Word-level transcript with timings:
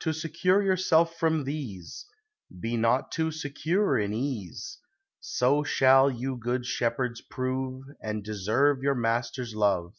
To 0.00 0.14
secure 0.14 0.62
yourself 0.62 1.18
from 1.18 1.44
these, 1.44 2.06
Be 2.58 2.78
not 2.78 3.12
too 3.12 3.30
secure 3.30 3.98
in 3.98 4.14
ease; 4.14 4.78
So 5.20 5.62
shall 5.62 6.10
you 6.10 6.36
good 6.36 6.64
shepherds 6.64 7.20
prove, 7.20 7.84
And 8.00 8.24
deserve 8.24 8.82
your 8.82 8.94
master's 8.94 9.54
love. 9.54 9.94